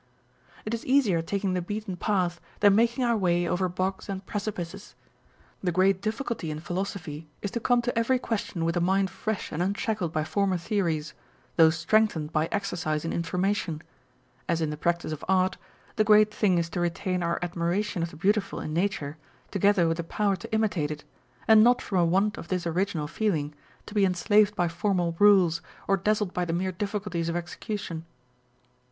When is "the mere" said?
26.43-26.71